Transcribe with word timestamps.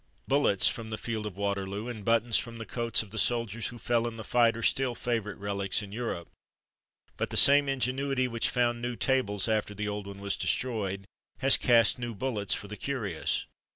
Bullets 0.27 0.67
from 0.67 0.89
the 0.89 0.97
field 0.97 1.27
of 1.27 1.37
Waterloo, 1.37 1.87
and 1.87 2.03
buttons 2.03 2.39
from 2.39 2.57
the 2.57 2.65
coats 2.65 3.03
of 3.03 3.11
the 3.11 3.19
soldiers 3.19 3.67
who 3.67 3.77
fell 3.77 4.07
in 4.07 4.17
the 4.17 4.23
fight, 4.23 4.57
are 4.57 4.63
still 4.63 4.95
favourite 4.95 5.37
relics 5.37 5.83
in 5.83 5.91
Europe. 5.91 6.27
But 7.17 7.29
the 7.29 7.37
same 7.37 7.69
ingenuity 7.69 8.27
which 8.27 8.49
found 8.49 8.81
new 8.81 8.95
tables 8.95 9.47
after 9.47 9.75
the 9.75 9.87
old 9.87 10.07
one 10.07 10.19
was 10.19 10.35
destroyed, 10.35 11.05
has 11.37 11.55
cast 11.55 11.99
new 11.99 12.15
bullets 12.15 12.55
for 12.55 12.67
the 12.67 12.77
curious. 12.77 13.45